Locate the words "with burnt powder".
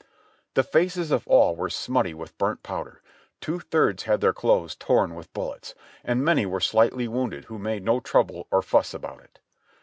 2.15-3.03